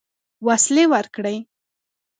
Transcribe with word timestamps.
وسلې 0.45 0.83
ورکړې. 0.93 1.35